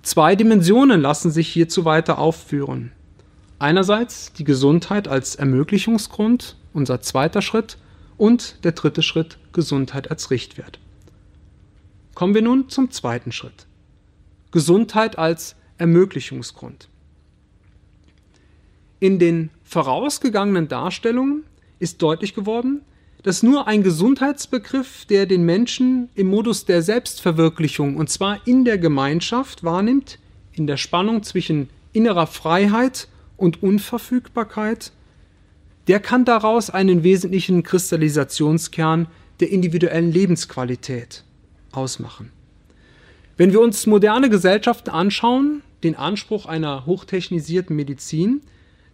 [0.00, 2.92] Zwei Dimensionen lassen sich hierzu weiter aufführen.
[3.58, 7.76] Einerseits die Gesundheit als Ermöglichungsgrund, unser zweiter Schritt,
[8.20, 10.78] und der dritte Schritt Gesundheit als Richtwert.
[12.14, 13.66] Kommen wir nun zum zweiten Schritt.
[14.50, 16.90] Gesundheit als Ermöglichungsgrund.
[18.98, 21.44] In den vorausgegangenen Darstellungen
[21.78, 22.82] ist deutlich geworden,
[23.22, 28.76] dass nur ein Gesundheitsbegriff, der den Menschen im Modus der Selbstverwirklichung und zwar in der
[28.76, 30.18] Gemeinschaft wahrnimmt,
[30.52, 34.92] in der Spannung zwischen innerer Freiheit und Unverfügbarkeit,
[35.90, 39.08] der kann daraus einen wesentlichen Kristallisationskern
[39.40, 41.24] der individuellen Lebensqualität
[41.72, 42.30] ausmachen.
[43.36, 48.42] Wenn wir uns moderne Gesellschaften anschauen, den Anspruch einer hochtechnisierten Medizin,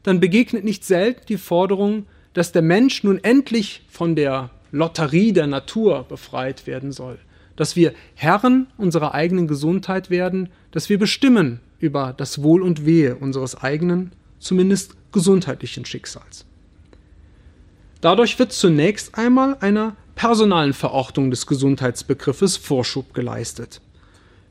[0.04, 5.48] dann begegnet nicht selten die Forderung, dass der Mensch nun endlich von der Lotterie der
[5.48, 7.18] Natur befreit werden soll,
[7.56, 13.16] dass wir Herren unserer eigenen Gesundheit werden, dass wir bestimmen über das Wohl und Wehe
[13.16, 16.46] unseres eigenen zumindest gesundheitlichen Schicksals.
[18.06, 23.80] Dadurch wird zunächst einmal einer personalen Verortung des Gesundheitsbegriffes Vorschub geleistet.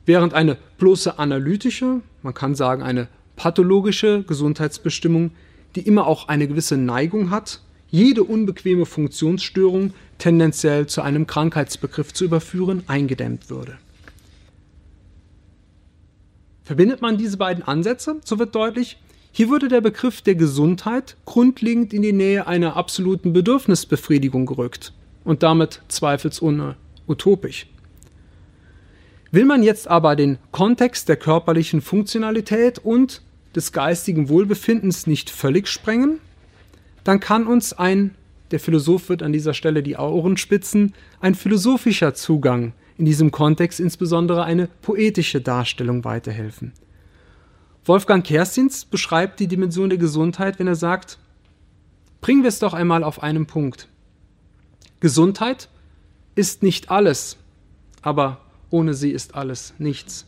[0.04, 5.30] Während eine bloße analytische, man kann sagen eine pathologische Gesundheitsbestimmung,
[5.74, 12.26] die immer auch eine gewisse Neigung hat, jede unbequeme Funktionsstörung tendenziell zu einem Krankheitsbegriff zu
[12.26, 13.78] überführen, eingedämmt würde.
[16.62, 18.98] Verbindet man diese beiden Ansätze, so wird deutlich,
[19.36, 24.94] hier würde der Begriff der Gesundheit grundlegend in die Nähe einer absoluten Bedürfnisbefriedigung gerückt
[25.24, 27.66] und damit zweifelsohne utopisch.
[29.32, 33.20] Will man jetzt aber den Kontext der körperlichen Funktionalität und
[33.54, 36.18] des geistigen Wohlbefindens nicht völlig sprengen,
[37.04, 38.14] dann kann uns ein,
[38.52, 43.80] der Philosoph wird an dieser Stelle die Ohren spitzen, ein philosophischer Zugang in diesem Kontext,
[43.80, 46.72] insbesondere eine poetische Darstellung weiterhelfen.
[47.86, 51.18] Wolfgang Kerstins beschreibt die Dimension der Gesundheit, wenn er sagt,
[52.20, 53.88] bringen wir es doch einmal auf einen Punkt.
[54.98, 55.68] Gesundheit
[56.34, 57.36] ist nicht alles,
[58.02, 60.26] aber ohne sie ist alles nichts.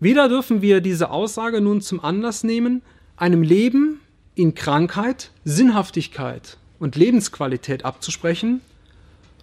[0.00, 2.82] Wieder dürfen wir diese Aussage nun zum Anlass nehmen,
[3.16, 4.00] einem Leben
[4.34, 8.60] in Krankheit Sinnhaftigkeit und Lebensqualität abzusprechen,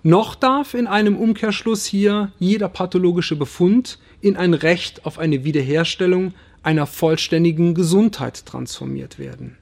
[0.04, 6.34] noch darf in einem Umkehrschluss hier jeder pathologische Befund in ein Recht auf eine Wiederherstellung
[6.62, 9.58] einer vollständigen Gesundheit transformiert werden.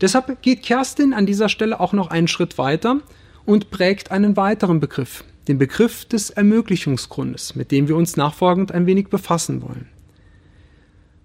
[0.00, 3.00] Deshalb geht Kerstin an dieser Stelle auch noch einen Schritt weiter
[3.44, 8.86] und prägt einen weiteren Begriff, den Begriff des Ermöglichungsgrundes, mit dem wir uns nachfolgend ein
[8.86, 9.88] wenig befassen wollen.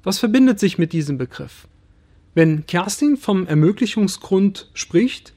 [0.03, 1.67] Was verbindet sich mit diesem Begriff?
[2.33, 5.32] Wenn Kerstin vom Ermöglichungsgrund spricht,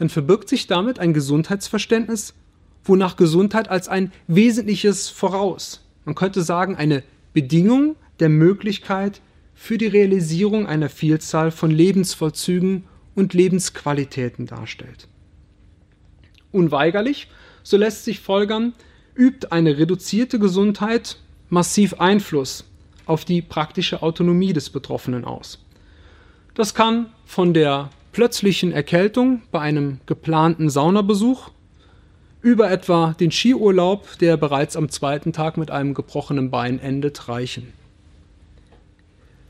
[0.00, 2.32] dann verbirgt sich damit ein Gesundheitsverständnis,
[2.84, 7.02] wonach Gesundheit als ein wesentliches Voraus, man könnte sagen, eine
[7.34, 9.20] Bedingung der Möglichkeit
[9.54, 12.84] für die Realisierung einer Vielzahl von Lebensvollzügen
[13.14, 15.06] und Lebensqualitäten darstellt.
[16.50, 17.28] Unweigerlich,
[17.62, 18.72] so lässt sich folgern,
[19.14, 21.18] übt eine reduzierte Gesundheit
[21.50, 22.64] massiv Einfluss
[23.04, 25.62] auf die praktische Autonomie des Betroffenen aus.
[26.54, 31.50] Das kann von der plötzlichen Erkältung bei einem geplanten Saunabesuch
[32.42, 37.72] über etwa den Skiurlaub, der bereits am zweiten Tag mit einem gebrochenen Bein endet, reichen.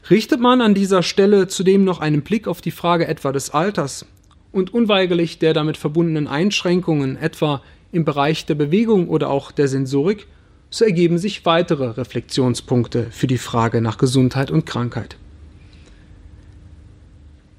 [0.09, 4.07] Richtet man an dieser Stelle zudem noch einen Blick auf die Frage etwa des Alters
[4.51, 10.27] und unweigerlich der damit verbundenen Einschränkungen, etwa im Bereich der Bewegung oder auch der Sensorik,
[10.71, 15.17] so ergeben sich weitere Reflexionspunkte für die Frage nach Gesundheit und Krankheit.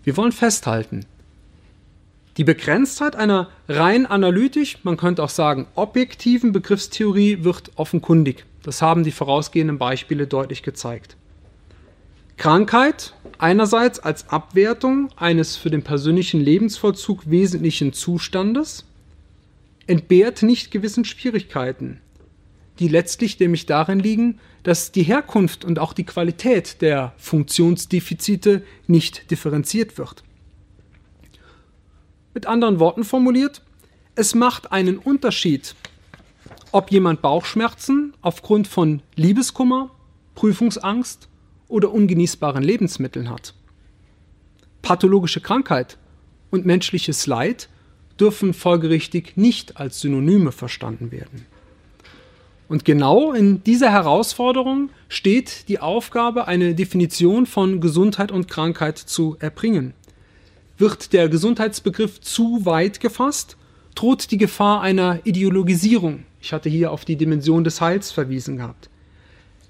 [0.03, 1.05] Wir wollen festhalten,
[2.37, 8.45] die Begrenztheit einer rein analytisch, man könnte auch sagen objektiven Begriffstheorie wird offenkundig.
[8.63, 11.17] Das haben die vorausgehenden Beispiele deutlich gezeigt.
[12.37, 18.85] Krankheit einerseits als Abwertung eines für den persönlichen Lebensvollzug wesentlichen Zustandes
[19.87, 21.99] entbehrt nicht gewissen Schwierigkeiten,
[22.81, 29.29] die letztlich nämlich darin liegen, dass die Herkunft und auch die Qualität der Funktionsdefizite nicht
[29.29, 30.23] differenziert wird.
[32.33, 33.61] Mit anderen Worten formuliert,
[34.15, 35.75] es macht einen Unterschied,
[36.71, 39.91] ob jemand Bauchschmerzen aufgrund von Liebeskummer,
[40.33, 41.29] Prüfungsangst
[41.67, 43.53] oder ungenießbaren Lebensmitteln hat.
[44.81, 45.99] Pathologische Krankheit
[46.49, 47.69] und menschliches Leid
[48.19, 51.45] dürfen folgerichtig nicht als Synonyme verstanden werden.
[52.71, 59.35] Und genau in dieser Herausforderung steht die Aufgabe, eine Definition von Gesundheit und Krankheit zu
[59.41, 59.93] erbringen.
[60.77, 63.57] Wird der Gesundheitsbegriff zu weit gefasst,
[63.93, 66.23] droht die Gefahr einer Ideologisierung.
[66.39, 68.89] Ich hatte hier auf die Dimension des Heils verwiesen gehabt.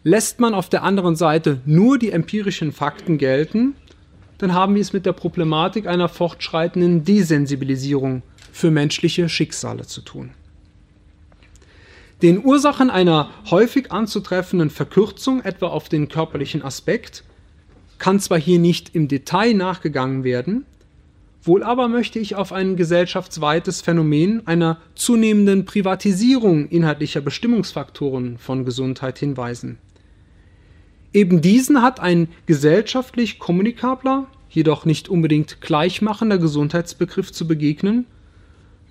[0.03, 3.73] Lässt man auf der anderen Seite nur die empirischen Fakten gelten,
[4.37, 10.35] dann haben wir es mit der Problematik einer fortschreitenden Desensibilisierung für menschliche Schicksale zu tun.
[12.21, 17.23] Den Ursachen einer häufig anzutreffenden Verkürzung etwa auf den körperlichen Aspekt
[17.97, 20.65] kann zwar hier nicht im Detail nachgegangen werden,
[21.43, 29.17] wohl aber möchte ich auf ein gesellschaftsweites Phänomen einer zunehmenden Privatisierung inhaltlicher Bestimmungsfaktoren von Gesundheit
[29.17, 29.79] hinweisen.
[31.13, 38.05] Eben diesen hat ein gesellschaftlich kommunikabler, jedoch nicht unbedingt gleichmachender Gesundheitsbegriff zu begegnen,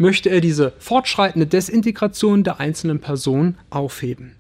[0.01, 4.35] möchte er diese fortschreitende Desintegration der einzelnen Person aufheben.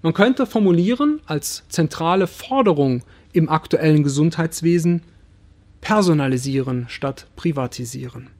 [0.00, 3.02] Man könnte formulieren als zentrale Forderung
[3.34, 5.02] im aktuellen Gesundheitswesen
[5.82, 8.30] personalisieren statt privatisieren.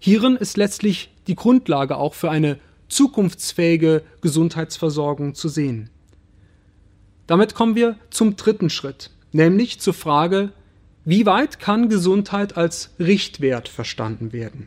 [0.00, 5.90] Hierin ist letztlich die Grundlage auch für eine zukunftsfähige Gesundheitsversorgung zu sehen.
[7.28, 10.50] Damit kommen wir zum dritten Schritt, nämlich zur Frage,
[11.04, 14.66] wie weit kann Gesundheit als Richtwert verstanden werden?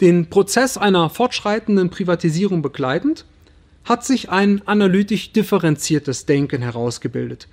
[0.00, 3.24] Den Prozess einer fortschreitenden Privatisierung begleitend
[3.84, 7.48] hat sich ein analytisch differenziertes Denken herausgebildet,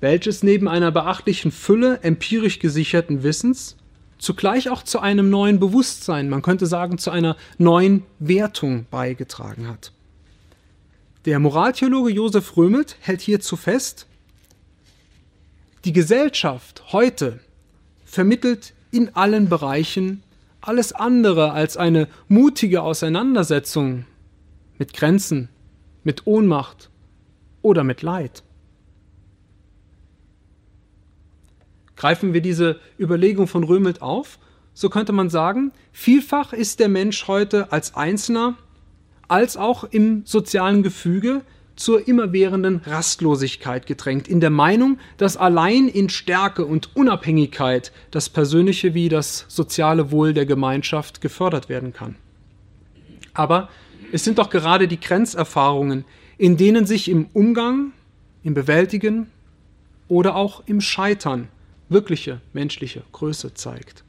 [0.00, 3.76] welches neben einer beachtlichen Fülle empirisch gesicherten Wissens
[4.18, 9.92] zugleich auch zu einem neuen Bewusstsein, man könnte sagen zu einer neuen Wertung beigetragen hat.
[11.26, 14.06] Der Moraltheologe Josef Römelt hält hierzu fest,
[15.84, 17.40] die Gesellschaft heute
[18.04, 20.22] vermittelt in allen Bereichen
[20.68, 24.04] alles andere als eine mutige Auseinandersetzung
[24.78, 25.48] mit Grenzen,
[26.04, 26.90] mit Ohnmacht
[27.62, 28.42] oder mit Leid.
[31.96, 34.38] Greifen wir diese Überlegung von Römelt auf,
[34.74, 38.56] so könnte man sagen, vielfach ist der Mensch heute als Einzelner
[39.28, 41.42] als auch im sozialen Gefüge
[41.76, 48.94] zur immerwährenden Rastlosigkeit gedrängt, in der Meinung, dass allein in Stärke und Unabhängigkeit das persönliche
[48.94, 52.16] wie das soziale Wohl der Gemeinschaft gefördert werden kann.
[53.34, 53.68] Aber
[54.10, 56.04] es sind doch gerade die Grenzerfahrungen,
[56.38, 57.92] in denen sich im Umgang,
[58.42, 59.30] im Bewältigen
[60.08, 61.48] oder auch im Scheitern
[61.88, 64.04] wirkliche menschliche Größe zeigt.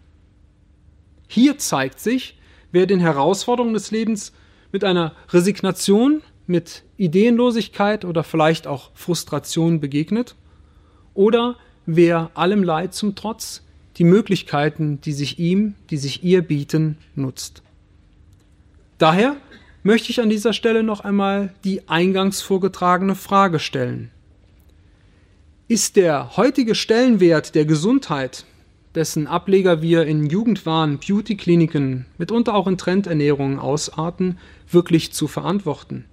[1.28, 2.38] Hier zeigt sich,
[2.72, 4.32] wer den Herausforderungen des Lebens
[4.72, 10.36] mit einer Resignation, mit Ideenlosigkeit oder vielleicht auch Frustration begegnet
[11.14, 11.56] oder
[11.86, 13.64] wer allem Leid zum Trotz
[13.98, 17.64] die Möglichkeiten, die sich ihm, die sich ihr bieten, nutzt.
[18.98, 19.38] Daher
[19.84, 24.12] möchte ich an dieser Stelle noch einmal die eingangs vorgetragene Frage stellen.
[25.68, 28.46] Ist der heutige Stellenwert der Gesundheit
[28.96, 34.40] dessen Ableger wir in Jugendwahn, Beauty-Kliniken, mitunter auch in Trendernährungen ausarten,
[34.72, 36.06] wirklich zu verantworten?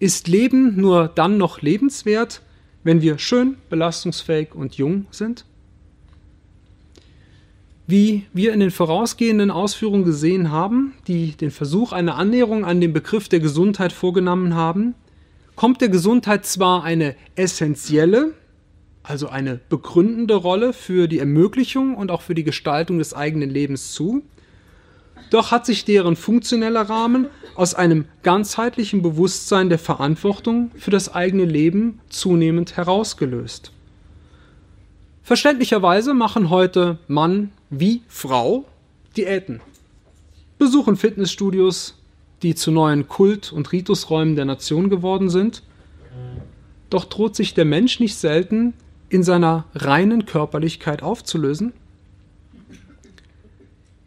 [0.00, 2.40] Ist Leben nur dann noch lebenswert,
[2.82, 5.44] wenn wir schön, belastungsfähig und jung sind?
[7.86, 12.94] Wie wir in den vorausgehenden Ausführungen gesehen haben, die den Versuch einer Annäherung an den
[12.94, 14.94] Begriff der Gesundheit vorgenommen haben,
[15.54, 18.32] kommt der Gesundheit zwar eine essentielle,
[19.02, 23.92] also eine begründende Rolle für die Ermöglichung und auch für die Gestaltung des eigenen Lebens
[23.92, 24.22] zu.
[25.28, 31.44] Doch hat sich deren funktioneller Rahmen aus einem ganzheitlichen Bewusstsein der Verantwortung für das eigene
[31.44, 33.72] Leben zunehmend herausgelöst.
[35.22, 38.64] Verständlicherweise machen heute Mann wie Frau
[39.16, 39.60] Diäten.
[40.58, 41.96] besuchen Fitnessstudios,
[42.42, 45.62] die zu neuen Kult- und Ritusräumen der Nation geworden sind.
[46.90, 48.74] Doch droht sich der Mensch nicht selten
[49.08, 51.72] in seiner reinen Körperlichkeit aufzulösen?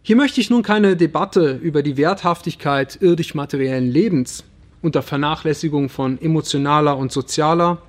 [0.05, 4.43] Hier möchte ich nun keine Debatte über die Werthaftigkeit irdisch-materiellen Lebens
[4.81, 7.81] unter Vernachlässigung von emotionaler und sozialer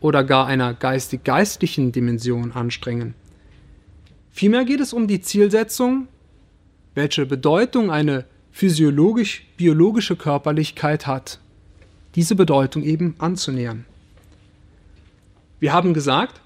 [0.00, 3.12] oder gar einer geistig-geistlichen Dimension anstrengen.
[4.30, 6.08] Vielmehr geht es um die Zielsetzung,
[6.94, 11.38] welche Bedeutung eine physiologisch-biologische Körperlichkeit hat,
[12.14, 13.84] diese Bedeutung eben anzunähern.
[15.60, 16.40] Wir haben gesagt,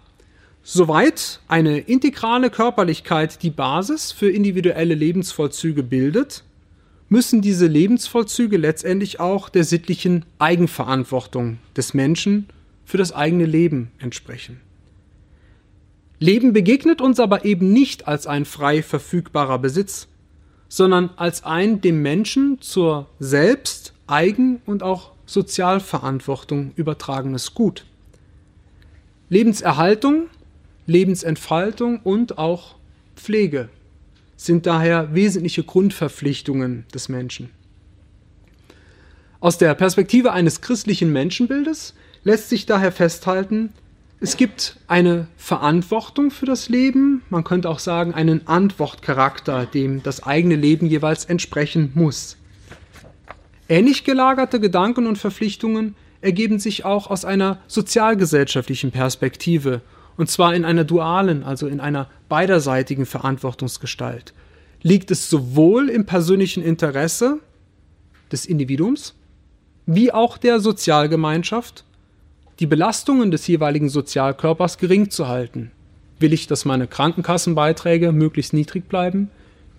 [0.65, 6.45] Soweit eine integrale Körperlichkeit die Basis für individuelle Lebensvollzüge bildet,
[7.09, 12.49] müssen diese Lebensvollzüge letztendlich auch der sittlichen Eigenverantwortung des Menschen
[12.85, 14.61] für das eigene Leben entsprechen.
[16.21, 20.07] Leben begegnet uns aber eben nicht als ein frei verfügbarer Besitz,
[20.69, 27.85] sondern als ein dem Menschen zur Selbst-, Eigen- und auch Sozialverantwortung übertragenes Gut.
[29.29, 30.29] Lebenserhaltung
[30.87, 32.77] Lebensentfaltung und auch
[33.17, 33.69] Pflege
[34.37, 37.51] sind daher wesentliche Grundverpflichtungen des Menschen.
[39.41, 43.73] Aus der Perspektive eines christlichen Menschenbildes lässt sich daher festhalten,
[44.21, 50.23] es gibt eine Verantwortung für das Leben, man könnte auch sagen einen Antwortcharakter, dem das
[50.23, 52.37] eigene Leben jeweils entsprechen muss.
[53.69, 59.81] Ähnlich gelagerte Gedanken und Verpflichtungen ergeben sich auch aus einer sozialgesellschaftlichen Perspektive
[60.23, 64.35] und zwar in einer dualen, also in einer beiderseitigen Verantwortungsgestalt.
[64.81, 67.41] Liegt es sowohl im persönlichen Interesse
[68.31, 69.17] des Individuums
[69.85, 71.85] wie auch der Sozialgemeinschaft,
[72.61, 75.73] die Belastungen des jeweiligen Sozialkörpers gering zu halten.
[76.21, 79.29] Will ich, dass meine Krankenkassenbeiträge möglichst niedrig bleiben?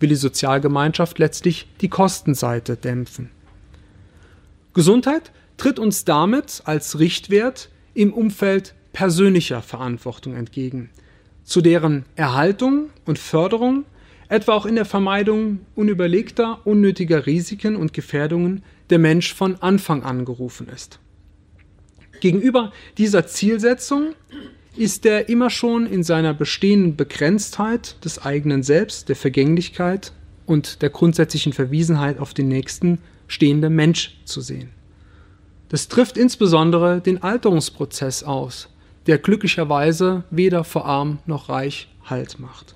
[0.01, 3.29] Will die Sozialgemeinschaft letztlich die Kostenseite dämpfen?
[4.73, 10.89] Gesundheit tritt uns damit als Richtwert im Umfeld persönlicher Verantwortung entgegen,
[11.43, 13.85] zu deren Erhaltung und Förderung,
[14.29, 20.23] etwa auch in der Vermeidung unüberlegter, unnötiger Risiken und Gefährdungen, der Mensch von Anfang an
[20.23, 20.99] gerufen ist.
[22.21, 24.13] Gegenüber dieser Zielsetzung
[24.77, 30.13] ist er immer schon in seiner bestehenden Begrenztheit des eigenen Selbst, der Vergänglichkeit
[30.45, 34.69] und der grundsätzlichen Verwiesenheit auf den Nächsten stehende Mensch zu sehen.
[35.69, 38.69] Das trifft insbesondere den Alterungsprozess aus,
[39.07, 42.75] der glücklicherweise weder vor arm noch reich Halt macht.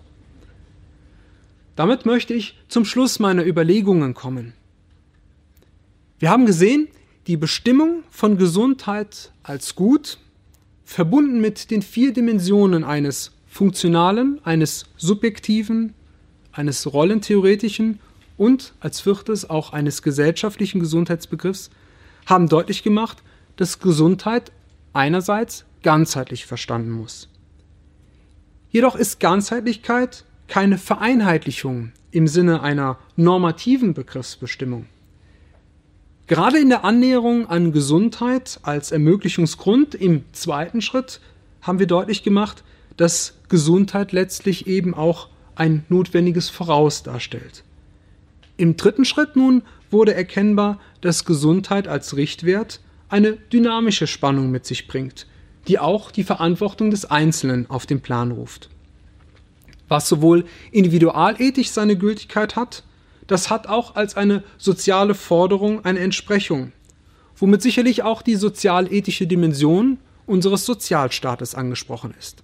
[1.75, 4.53] Damit möchte ich zum Schluss meiner Überlegungen kommen.
[6.17, 6.88] Wir haben gesehen,
[7.28, 10.17] die Bestimmung von Gesundheit als gut,
[10.86, 15.93] verbunden mit den vier Dimensionen eines funktionalen, eines subjektiven,
[16.51, 17.99] eines rollentheoretischen
[18.38, 21.69] und als viertes auch eines gesellschaftlichen Gesundheitsbegriffs,
[22.25, 23.21] haben deutlich gemacht,
[23.57, 24.51] dass Gesundheit
[24.93, 27.30] einerseits ganzheitlich verstanden muss.
[28.69, 34.88] Jedoch ist Ganzheitlichkeit keine Vereinheitlichung im Sinne einer normativen Begriffsbestimmung.
[36.28, 41.21] Gerade in der Annäherung an Gesundheit als Ermöglichungsgrund im zweiten Schritt
[41.61, 42.63] haben wir deutlich gemacht,
[42.97, 47.63] dass Gesundheit letztlich eben auch ein notwendiges Voraus darstellt.
[48.57, 54.88] Im dritten Schritt nun wurde erkennbar, dass Gesundheit als Richtwert eine dynamische Spannung mit sich
[54.88, 55.28] bringt,
[55.68, 58.70] die auch die Verantwortung des Einzelnen auf den Plan ruft.
[59.88, 62.84] Was sowohl individualethisch seine Gültigkeit hat,
[63.28, 66.72] das hat auch als eine soziale Forderung eine Entsprechung,
[67.36, 72.43] womit sicherlich auch die sozialethische Dimension unseres Sozialstaates angesprochen ist.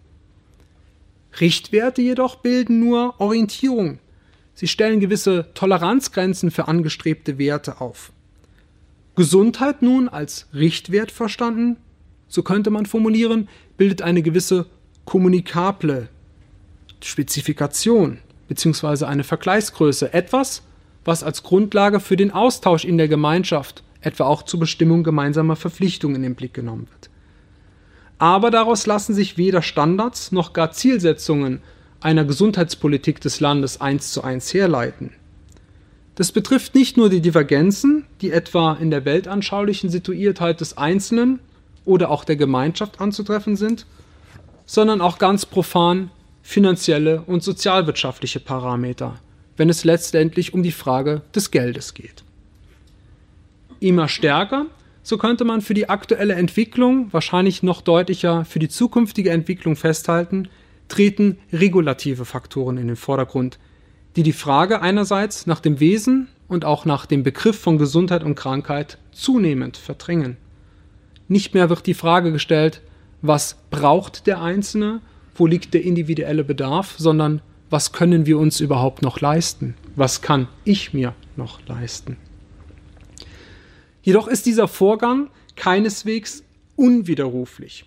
[1.39, 3.99] Richtwerte jedoch bilden nur Orientierung.
[4.53, 8.11] Sie stellen gewisse Toleranzgrenzen für angestrebte Werte auf.
[9.15, 11.77] Gesundheit nun als Richtwert verstanden
[12.33, 14.65] so könnte man formulieren, bildet eine gewisse
[15.05, 16.09] kommunikable
[16.99, 18.17] Spezifikation
[18.47, 19.05] bzw.
[19.05, 20.63] eine Vergleichsgröße, etwas,
[21.05, 26.23] was als Grundlage für den Austausch in der Gemeinschaft, etwa auch zur Bestimmung gemeinsamer Verpflichtungen
[26.23, 27.11] im Blick genommen wird.
[28.17, 31.61] Aber daraus lassen sich weder Standards noch gar Zielsetzungen
[32.01, 35.11] einer Gesundheitspolitik des Landes eins zu eins herleiten.
[36.15, 41.39] Das betrifft nicht nur die Divergenzen, die etwa in der weltanschaulichen Situiertheit des Einzelnen
[41.85, 43.85] oder auch der Gemeinschaft anzutreffen sind,
[44.65, 46.09] sondern auch ganz profan
[46.41, 49.15] finanzielle und sozialwirtschaftliche Parameter,
[49.57, 52.23] wenn es letztendlich um die Frage des Geldes geht.
[53.79, 54.65] Immer stärker,
[55.03, 60.47] so könnte man für die aktuelle Entwicklung, wahrscheinlich noch deutlicher für die zukünftige Entwicklung festhalten,
[60.87, 63.57] treten regulative Faktoren in den Vordergrund,
[64.15, 68.35] die die Frage einerseits nach dem Wesen und auch nach dem Begriff von Gesundheit und
[68.35, 70.37] Krankheit zunehmend verdrängen.
[71.27, 72.81] Nicht mehr wird die Frage gestellt,
[73.21, 75.01] was braucht der Einzelne,
[75.35, 79.75] wo liegt der individuelle Bedarf, sondern was können wir uns überhaupt noch leisten?
[79.95, 82.17] Was kann ich mir noch leisten?
[84.03, 86.43] Jedoch ist dieser Vorgang keineswegs
[86.75, 87.85] unwiderruflich.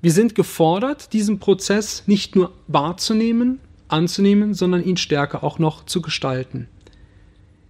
[0.00, 6.02] Wir sind gefordert, diesen Prozess nicht nur wahrzunehmen, anzunehmen, sondern ihn stärker auch noch zu
[6.02, 6.68] gestalten.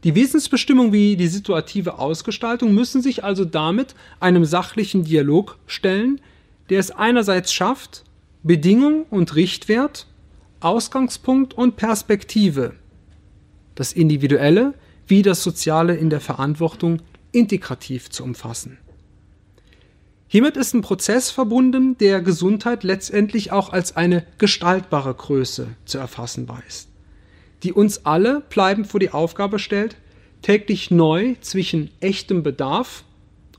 [0.04, 6.20] Die Wesensbestimmung wie die situative Ausgestaltung müssen sich also damit einem sachlichen Dialog stellen,
[6.70, 8.04] der es einerseits schafft,
[8.42, 10.06] Bedingung und Richtwert,
[10.58, 12.74] Ausgangspunkt und Perspektive,
[13.76, 14.74] das Individuelle
[15.06, 17.00] wie das Soziale in der Verantwortung
[17.30, 18.78] integrativ zu umfassen.
[20.26, 26.48] Hiermit ist ein Prozess verbunden, der Gesundheit letztendlich auch als eine gestaltbare Größe zu erfassen
[26.48, 26.88] weiß,
[27.62, 29.96] die uns alle bleibend vor die Aufgabe stellt,
[30.42, 33.04] täglich neu zwischen echtem Bedarf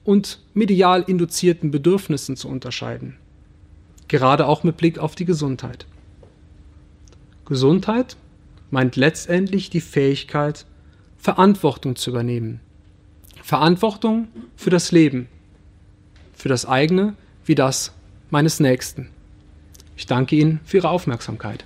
[0.04, 3.16] und medial induzierten Bedürfnissen zu unterscheiden.
[4.08, 5.86] Gerade auch mit Blick auf die Gesundheit.
[7.46, 8.18] Gesundheit
[8.70, 10.66] meint letztendlich die Fähigkeit,
[11.18, 12.60] Verantwortung zu übernehmen.
[13.42, 15.28] Verantwortung für das Leben,
[16.34, 17.94] für das eigene wie das
[18.30, 19.10] meines Nächsten.
[19.96, 21.66] Ich danke Ihnen für Ihre Aufmerksamkeit.